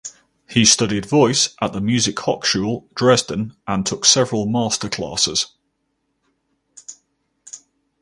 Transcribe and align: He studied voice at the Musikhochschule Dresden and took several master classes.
He 0.49 0.65
studied 0.65 1.05
voice 1.05 1.53
at 1.61 1.73
the 1.73 1.79
Musikhochschule 1.79 2.85
Dresden 2.95 3.55
and 3.67 3.85
took 3.85 4.03
several 4.03 4.47
master 4.47 4.89
classes. 4.89 5.53